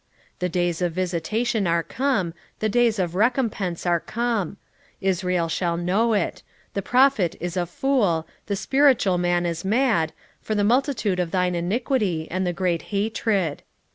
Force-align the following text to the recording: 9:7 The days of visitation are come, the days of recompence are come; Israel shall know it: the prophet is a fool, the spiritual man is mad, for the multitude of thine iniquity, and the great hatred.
9:7 0.37 0.39
The 0.39 0.49
days 0.49 0.81
of 0.81 0.93
visitation 0.93 1.67
are 1.67 1.83
come, 1.83 2.33
the 2.57 2.69
days 2.69 2.97
of 2.97 3.13
recompence 3.13 3.85
are 3.85 3.99
come; 3.99 4.57
Israel 4.99 5.47
shall 5.47 5.77
know 5.77 6.13
it: 6.13 6.41
the 6.73 6.81
prophet 6.81 7.35
is 7.39 7.55
a 7.55 7.67
fool, 7.67 8.25
the 8.47 8.55
spiritual 8.55 9.19
man 9.19 9.45
is 9.45 9.63
mad, 9.63 10.11
for 10.41 10.55
the 10.55 10.63
multitude 10.63 11.19
of 11.19 11.29
thine 11.29 11.53
iniquity, 11.53 12.27
and 12.31 12.47
the 12.47 12.51
great 12.51 12.81
hatred. 12.89 13.61